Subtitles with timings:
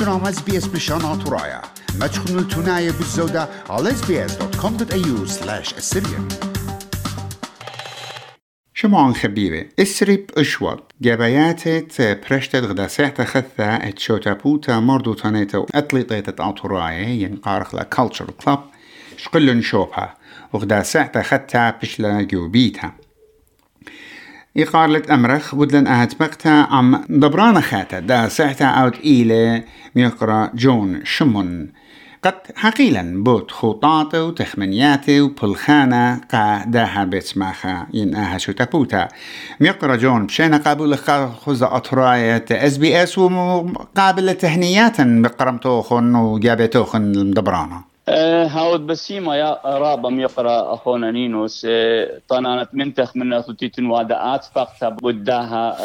[0.00, 1.62] أنتم اس بي اس بشان ترايا
[2.00, 6.34] ما تخنوا التناية بالزودة على sbs.com.au slash assyrian
[8.74, 17.08] شمعون خبيبة اسرب اشوط جباياتت برشتت غدا ساعتا خثة اتشوتا بوتا مردو تانيتا اتليطيتت اتورايا
[17.08, 18.60] ينقارخ لا كالتشر كلاب
[19.16, 20.14] شقلن شوبها
[20.52, 22.94] وغدا ساعتا خثة بشلا جوبيتها
[24.56, 29.64] إقارلة أمرخ ودلن أهت مقتا عم دبرانا خاتا دا ساعتا أوت إيلة
[29.96, 31.72] ميقرا جون شمون.
[32.24, 39.08] قد حقيلا بوت خطاته وتخمنياتة وبلخانة قا داها بيتسماخا ينقاها شو تابوتا
[39.60, 40.96] ميقرا جون بشينا قابل
[41.46, 50.74] خزة أطراية إس بي إس وقابل تهنياتا بقرمتوخن وجابتوخن المدبرانة هاود بسيما يا رابم يقرأ
[50.74, 51.66] أخونا نينوس.
[51.70, 55.76] أه طنانت منتخ من اثوتيتن وادات فقط بداها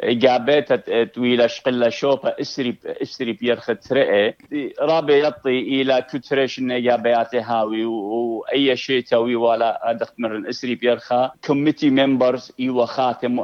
[0.00, 4.34] اجابات طويله شقلة شوفا إسري إسري بيرخت رئه
[4.80, 11.30] رابي يطي إلى كتريش اجابات هاوي وأي شيء توي ولا ادخ من إسري بيرخا.
[11.46, 13.40] كوميتي ممبرز إيوا خاتم.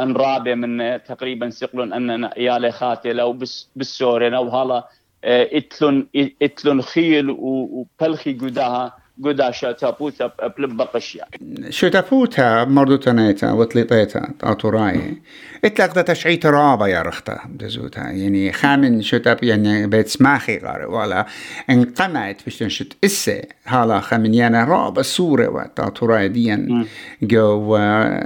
[0.00, 4.88] أن رابع من تقريبا سقلون أننا يا خاتي لو بس بالسورين أو هلا
[5.24, 6.08] اتلون
[6.42, 11.24] إتلون خيل وبلخي قداها قدا شاتابوتا بلبقشيا
[11.70, 15.00] شاتابوتا مردو تنيتا وطليطيتا تاتوراي
[15.64, 20.84] اتلاق دا تشعيت رابا يا رختا دزوتا يعني خامن شتاب يعني بيت سماخي غاري.
[20.84, 21.26] ولا
[21.70, 23.42] انقمعت بشتن شت إسي.
[23.66, 26.86] هالا خامن يعني رابا سورة وتاتوراي ديان
[27.22, 27.78] جو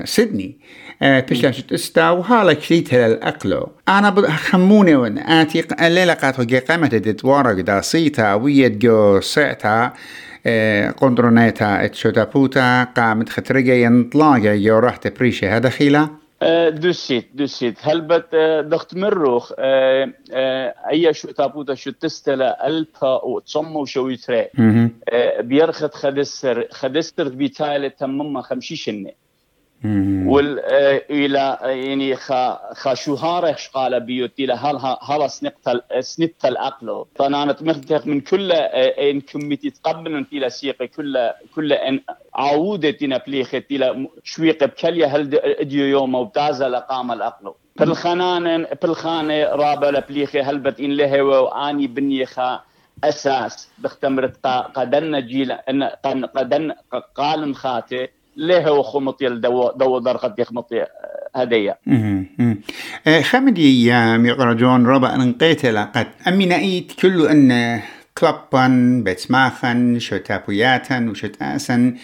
[0.05, 0.59] سيدني.
[1.03, 3.69] بشلاشت إستا وهالا كليت الأقلو.
[3.89, 9.93] أنا خموني ون آتي الليلة قاتو ديت ورق دا صيتا ويد جو سعتا.
[10.97, 16.09] قندرونيتا اتشوتا قامت خطرقة ينطلاقة يو رحت بريشي هذا خيلا؟
[16.69, 17.79] دوسيت دوسيت.
[17.83, 19.53] هلبت دخت مروخ.
[20.91, 24.49] أي شو تابوتا شو تستلا ألبا وتصمو شو يتري.
[25.41, 29.22] بيرخت خدستر خدستر بيتايلة تمما خمشيشنه وال
[29.85, 38.07] إلى يعني خا خا شهاره شقاله بيوت إلى هل هل سنقت سنت الأقل؟ فانا مختلف
[38.07, 42.01] من كل إن كميتي تقبل إلى سيق كل كل إن
[42.35, 50.41] عودة بليخت إلى شويق بكلية هل اديو يوم وبتازا لقام الأقل؟ بالخنان بالخانة رابع لبليخي
[50.41, 52.61] هل بت إن له واني بنيخا
[53.05, 55.83] أساس؟ بختمرت قدن جيل إن
[56.37, 56.73] قدن
[57.15, 60.87] قال خاتي ليه هو خمطي دو دو درقت يخمطي
[61.35, 61.79] هدية
[63.23, 67.81] خمدي يا ميقرجون ربا انقيت لقد أمي نأيت كل أن
[68.19, 71.95] كلبا بتسماخا شتابوياتا وشتاسا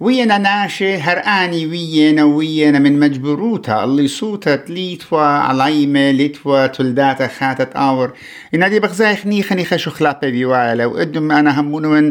[0.00, 3.84] وينا ناشي هراني وينا وينا من مجبروتا.
[3.84, 8.12] اللي صوتت ليتوا علايمة ليتوا تلداتا خاتت آور.
[8.54, 10.86] إنا دي بغزايخ نيخا نيخا شو خلابة بيوالا.
[10.86, 12.10] وقدم أنا همونون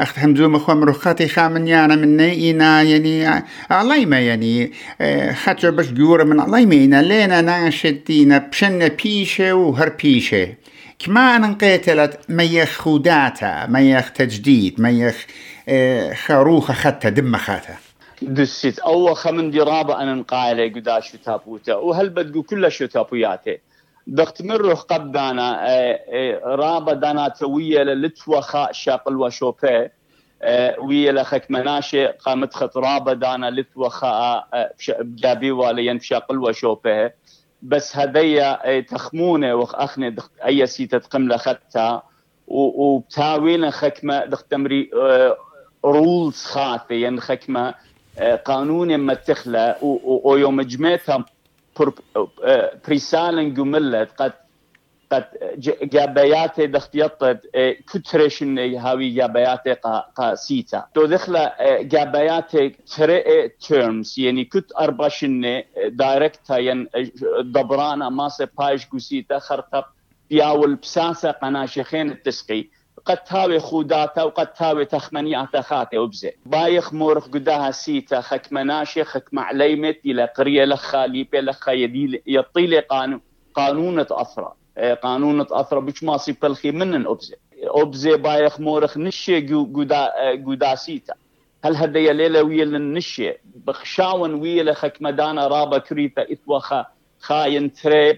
[0.00, 3.44] أخت همزوم أخوة مروخاتي خامن يانا من إنا يعني.
[3.70, 4.72] علايمة يعني
[5.44, 10.48] خاتشو بش جورة من علايمة إنا لينا ناشتينا بشنا بيشة وهر بيشة.
[10.98, 15.26] كما أنا انقيتلت ميخ خوداتا ميخ تجديد ميخ
[16.14, 17.78] خروخة خدتها دم خاتها
[18.22, 18.78] دسيت.
[18.78, 23.58] أول خمن دي رابع أنا نقايلة قدا شو تابوتا وهل بدقو كل شو تابوياته.
[24.06, 25.66] دخت مروح قبدانا
[26.44, 29.88] رابع دانا توية للتوخا شاقل وشوبي
[30.78, 34.44] ويا لخك مناشي قامت خط رابع دانا لتوخا
[34.98, 37.10] بجابي والين شاقل وشوبي
[37.62, 40.16] بس هدية تخمونة وخ أخني
[40.46, 42.02] أي سيتة قملة خدتها
[42.48, 44.90] وبتاوينا خكمة دخت تمري
[45.84, 47.74] رولز خاطئة يعني خكمة
[48.44, 49.76] قانون ما تخلى
[50.24, 51.24] ويوم جمعتها
[52.88, 54.32] بريسالن جملت قد
[55.12, 55.24] قد
[55.82, 57.40] جابيات دخت يطد
[57.92, 59.68] كترش هاوي جابيات
[60.16, 61.48] قاسيتا تو دخل
[61.80, 62.56] جابيات
[62.96, 66.88] تري تيرمز يعني كت أرباشن دايركتا ين
[67.40, 69.84] دبرانا ماسة بايش قسيتا خرطب
[70.30, 72.68] بياول بساسة قناشخين التسقي
[73.06, 79.28] قد تاوي خوداتا وقد تاوي تخمنياتا خاتي وبزي بايخ مورخ قداها سيتا خك مناشي خك
[79.32, 81.72] معليمت إلى قرية لخا ليبي لخا
[82.26, 83.20] يطيلي قانون
[83.54, 84.52] قانونة أثرى
[85.02, 90.12] قانونة أثرى بش ماسي بلخي من أبزي أبزي بايخ مورخ نشي قدا
[90.46, 91.14] قدا سيتا.
[91.64, 96.86] هل هدي ليلة ويل النشي بخشاون ويل خك مدانا رابا كريتا إثوخا
[97.20, 98.16] خاين تريب.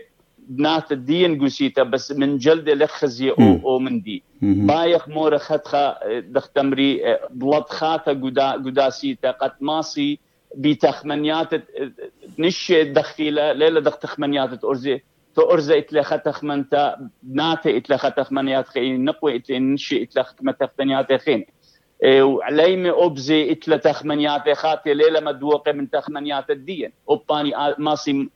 [0.49, 4.23] بنات الدين قسيتا بس من جلد لخزي أو, أو من دي.
[4.43, 10.19] بايخ مور خدخا دختمري بلد خاتا قدا قدا سيتا قد ماسي
[10.56, 11.49] بتخمنيات
[12.39, 15.03] نشي دخيلة ليلة دخ تخمنيات أرزي
[15.37, 21.12] تأرزة إتلا خطخ منتا ناتي إتلا خطخ منيات خين نقوي إتلا نشي إتلا خطمتخ تنيات
[21.12, 21.44] خين.
[22.05, 26.93] وعليمة أبزي إتلا تخمنيات خاتي ليلة مدوقة من تخمنيات الدين.
[27.09, 28.29] أباني ماسي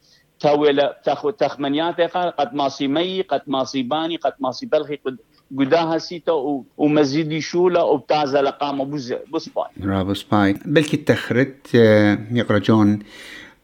[0.42, 5.16] تاويلة تاخو تخمنيات قد ماسي مي قد ماسي باني قد ماسي بلخي قد
[5.58, 6.32] قداها سيتا
[6.76, 11.74] ومزيد شولا وبتازا لقامة بوز بوسباي رابوس باي بلكي تخرت
[12.32, 12.98] يقرا جون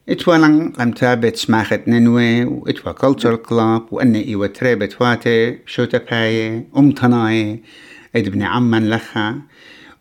[0.08, 7.62] اتوالن قمتا بتسماخت ننوي واتوا كولتشر كلاب وان ايوا تريبت واتي شوتا باي ام تناي
[8.16, 9.42] ادبني عمان لخا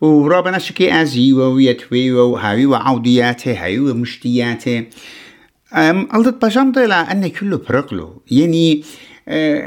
[0.00, 4.84] ورابنا شكي ازيوا ويتويوا وهاوي وعودياته هاوي ومشتياته
[6.14, 8.84] قلت بجمضي لأن كله برقلو يعني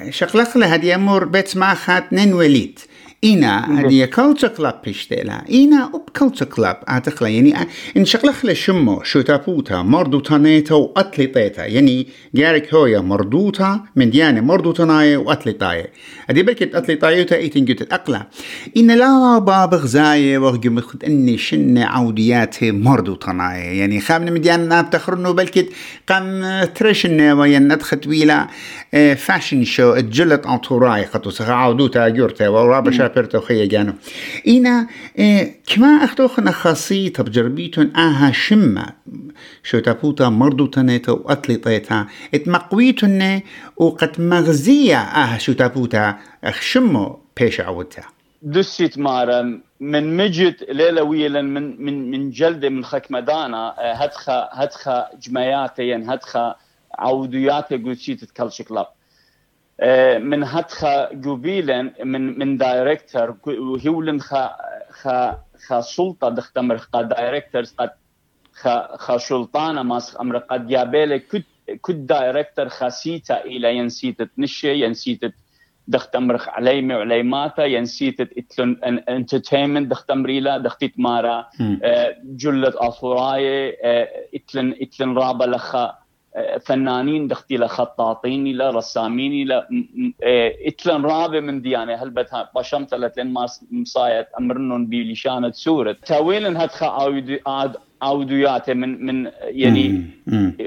[0.09, 2.79] شقلقلة هدي أمور بيت معخات نين وليد.
[3.23, 7.55] إنا هدي كلتشر كلاب بيشتيلا إنا أب كلتشر كلاب أعتقلا يعني
[7.97, 14.71] إن شقلخلة شمو شو تابوتا مردو تانيتا وأتليطيتا يعني جارك هويا مردوتا من ديانة مردو
[14.71, 15.91] تناية وأتليطاية
[16.29, 18.27] هدي بلكت أتليطايوتا إيتن جوت أقلا
[18.77, 24.81] إن لا باب غزاية وغجم خد أني شن عوديات مردو تناية يعني خامن من ديانة
[24.81, 25.69] بتخرنو بلكت
[26.09, 28.47] قام ترشن وين ندخت ويلا
[29.15, 33.93] فاشن شو اتجلت انطوراي خطو سخا عودوتا جورتا ورابا شابرتا وخيا جانو
[34.47, 34.87] إنا
[35.67, 38.85] كما أخدوخنا خاصية بجربيتون آها شمة
[39.63, 43.41] شو تابوتا مردو تنيتا وأتليطيتا اتمقويتون
[43.77, 48.03] وقد مغزية آها شو تابوتا أخشمو بيش عودتا
[48.41, 56.09] دسيت مارا من مجد ليلة ويلا من من من جلدة من خكمدانا هدخا هدخا جماياتين
[56.09, 56.55] هدخا
[56.99, 58.87] عوديات قلتشيت كلش كلاب
[60.19, 64.55] من هدخا قبيلا من من دايركتور وهولن خا
[64.91, 65.37] خا
[65.67, 67.89] خا سلطة دختمر خا دايركتورز قد
[68.53, 71.43] خا خا سلطانة ماس أمر قد يابيله كد
[71.87, 75.21] كد دايركتور خاسيتا إلى ينسيت تنشي ينسيت
[75.87, 78.77] دختمرخ عليمي وعليماتا ينسيت إتلن
[79.09, 81.49] إنترتينمنت دختمريلا دختيت مارا
[82.23, 83.77] جلت اصوراي
[84.35, 86.00] إتلن إتلن رابا لخا
[86.65, 89.67] فنانين دختي له خطاطين له رسامين له
[90.67, 92.13] اتلن رابع من ديانه
[92.55, 97.39] بشمت لتن ما مصايت امرنون بلشانة سورة تاويلن هدخا عود
[98.01, 100.05] عوديات من من يعني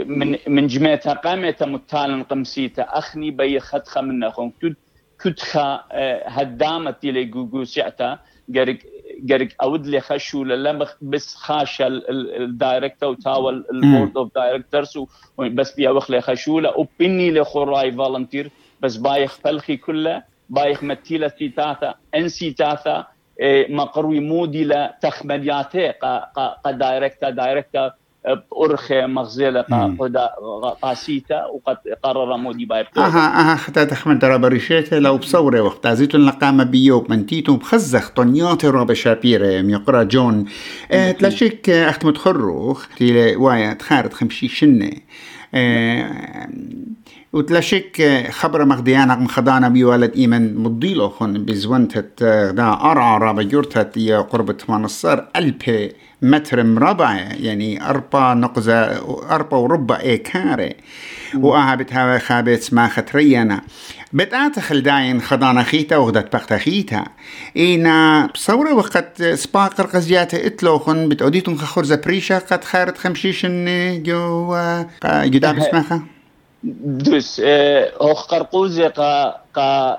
[0.06, 4.75] من من جميتها قامت متالن قمسيته اخني بي خدخه من اخون كد
[5.25, 5.84] كدخا
[6.26, 8.19] هدامت إلى جوجو سعتا
[8.55, 8.78] قرق
[9.30, 14.98] قرق أود لي خشو لما بس خاشة الدايركتور وتاوى البورد اوف دايركتورز
[15.38, 18.50] بس بيا وخلي خشولة وبني لخراي فالنتير
[18.80, 23.06] بس بايخ فلخي كله بايخ متيلة سيتاتا إن سيتاتا
[23.68, 27.94] مقروي مودي لتخمدياته قا دايركتا دايركتا
[28.26, 29.64] بأرخة مغزلة
[30.82, 32.86] قاسيتا وقد قرر مودي بايب.
[32.96, 38.10] أها أها حتى تخمن ترى بريشيتا لو بصورة وقت عزيتون لقامة بيوب من تيتو بخزخ
[38.10, 40.44] طنيات رابع شابيرة ميقرا جون.
[40.90, 44.90] أه تلاشيك احت متخروخ تيلي وايا تخارت خمشي شنة.
[45.54, 46.48] أه
[47.34, 52.22] وتلاشيك خبر مغديانا مخدانا بيولد إيمن مضيلو خن بزونتت
[52.54, 55.92] دا أرعى رابع جورتت يا قرب تمانصر ألبي
[56.22, 58.84] متر مربع يعني أربع نقزة
[59.31, 60.75] أربع وربع إيكاري
[61.34, 63.60] وآها بتهاوي خابت ما خطرينا
[64.12, 67.05] بتاعت خلداين خضانا خيتا وغدت بخت خيتا.
[67.56, 73.64] إينا بصورة وقت سباقر قزيات إتلوخن بتعوديتون خخرزة بريشة قد خارت خمشيشن
[74.03, 74.56] جو
[75.05, 76.03] جدا بسمخة
[76.64, 77.40] دوس
[78.00, 79.98] هوخ قرقوزي قا قا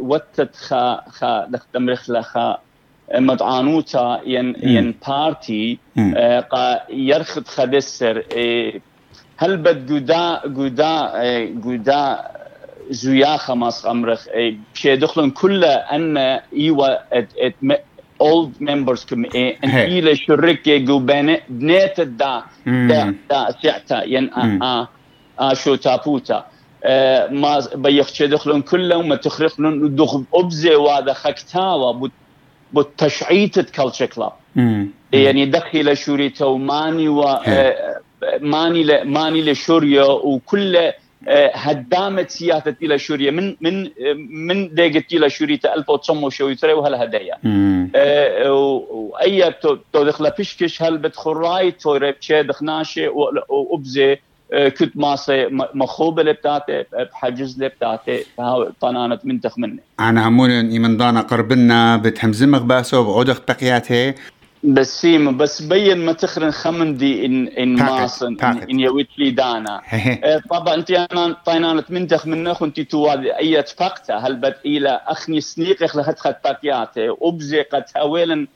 [0.00, 2.58] وتت خا خا دختمرخ لخا
[3.14, 5.78] مدعانوتا ين ين بارتي
[6.50, 8.22] قا يرخد خدسر
[9.36, 11.12] هل بد جودا جودا
[11.44, 12.18] جودا
[12.90, 14.26] زويا خماس امرخ
[14.74, 16.88] بشي دخلن كل ان ايوا
[18.20, 24.30] old members كم ان إلى شركه جو بنات دا دا دا سعتا ين
[25.40, 26.44] ا ا شو تابوتا
[27.30, 32.08] ما بيخ دخلن كلهم ما تخرقن دخل ابزه وهذا خكتاوا
[32.72, 34.32] بتشعيت كلتشر كلاب
[35.12, 37.38] يعني دخل شوريته وماني و
[38.40, 40.92] ماني ل ماني لشوريا وكل
[41.54, 43.30] هدامة سياسة إلى شوريا.
[43.30, 43.90] من من
[44.48, 47.36] من دقت إلى شوريا 1900 وهلا هدايا.
[48.50, 53.08] وأي تو دخل بيشكش هل بتخراي تو ربشة دخناشة
[53.48, 54.16] وأبزة
[54.52, 58.24] كنت ماسة مخوبة لبتاته بحجز لبتاته
[58.80, 64.14] طنانت منتخ مني أنا همون إيمان دانا قربنا بتهمزمغ باسو بعودخ بقياته
[64.64, 68.36] بس سيما بس بين ما تخرن خمندي ان ان ماصن
[68.70, 69.80] ان يويت لي دانا.
[70.50, 75.82] طبعا انت أنا طينانت منتخ منخ انت توالي اي اتفقت هل بد إلى اخني سنيق
[75.82, 78.46] اخلخت خطاكياتي وبزي قد هاويلن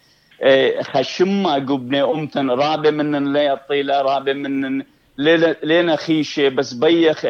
[0.43, 4.83] آه، خشمة قبني امتن رابي من لي الطيلة رابي من
[5.63, 7.27] لينا خيشة بس بيخ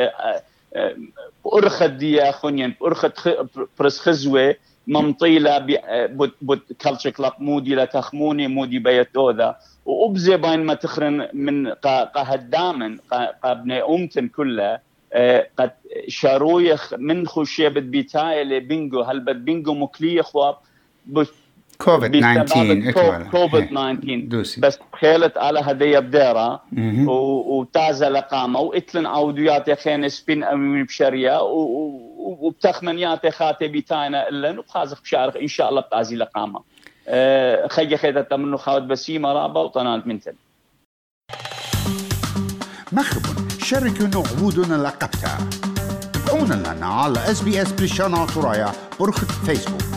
[1.44, 3.12] بأرخد ديا خنين بأرخد
[3.78, 4.54] برس خزوة
[4.86, 5.66] ممطيلة
[6.06, 9.56] بوت بوت كالتشر كلاب مودي لا تخموني مودي بيتوذا
[9.86, 11.68] وأبزي باين ما تخرن من
[12.14, 12.98] قهدامن
[13.44, 14.80] قابني أمتن كلها
[15.58, 15.70] قد
[16.08, 20.56] شارويخ من خشيبة بيتاي لبينجو هل بد بينجو مكلي خواب
[21.84, 26.62] كوفيد 19 كوفيد 19 بس خيلت على هدية بديرة.
[27.06, 28.60] وتازة لقامة.
[28.60, 31.38] وإتلن عوديات خين سبين أمين بشرية.
[31.42, 34.58] وبتخمنيات خاتي بيتاينا إلن.
[34.58, 35.36] وبخازخ بشارخ.
[35.36, 36.62] إن شاء الله بتازي لقامة.
[37.08, 40.32] أه خيجة خيدة منه خاوت بسيمة رابا وطنانت منتن.
[42.92, 43.22] مخب
[43.62, 45.38] شاركوا عبودنا لقبتها
[46.12, 48.26] تابعونا لنا على اس بي اس بريشانا
[49.00, 49.91] برخة فيسبوك.